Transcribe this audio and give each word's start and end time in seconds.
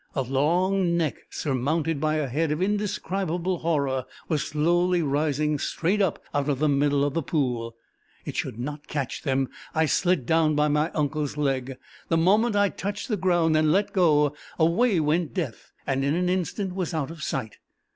A 0.15 0.23
long 0.23 0.97
neck, 0.97 1.27
surmounted 1.29 1.99
by 2.01 2.15
a 2.15 2.27
head 2.27 2.51
of 2.51 2.59
indescribable 2.59 3.59
horror, 3.59 4.05
was 4.27 4.47
slowly 4.47 5.03
rising 5.03 5.59
straight 5.59 6.01
up 6.01 6.17
out 6.33 6.49
of 6.49 6.57
the 6.57 6.67
middle 6.67 7.05
of 7.05 7.13
the 7.13 7.21
pool. 7.21 7.75
It 8.25 8.35
should 8.35 8.57
not 8.57 8.87
catch 8.87 9.21
them! 9.21 9.49
I 9.75 9.85
slid 9.85 10.25
down 10.25 10.55
by 10.55 10.69
my 10.69 10.89
uncle's 10.95 11.37
leg. 11.37 11.77
The 12.09 12.17
moment 12.17 12.55
I 12.55 12.69
touched 12.69 13.09
the 13.09 13.15
ground 13.15 13.55
and 13.55 13.71
let 13.71 13.93
go, 13.93 14.35
away 14.57 14.99
went 14.99 15.35
Death, 15.35 15.71
and 15.85 16.03
in 16.03 16.15
an 16.15 16.29
instant 16.29 16.73
was 16.73 16.95
out 16.95 17.11
of 17.11 17.21
sight. 17.21 17.59